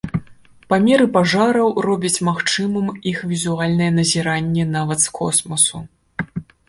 Памеры 0.73 1.05
пажараў 1.17 1.67
робяць 1.87 2.23
магчымым 2.29 2.87
іх 3.11 3.19
візуальнае 3.35 3.91
назіранне 4.01 4.65
нават 4.77 4.99
з 5.09 5.15
космасу. 5.19 5.77